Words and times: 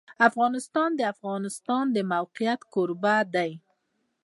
افغانستان 0.27 0.89
د 0.95 0.97
د 0.99 1.01
افغانستان 1.13 1.85
د 1.95 1.97
موقعیت 2.13 2.59
کوربه 2.73 3.15
دی. 3.35 3.51